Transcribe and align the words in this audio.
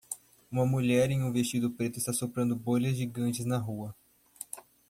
Uma 0.51 0.65
mulher 0.65 1.11
em 1.11 1.21
um 1.21 1.31
vestido 1.31 1.69
preto 1.69 1.99
está 1.99 2.11
soprando 2.11 2.55
bolhas 2.55 2.97
gigantes 2.97 3.45
na 3.45 3.59
rua. 3.59 3.95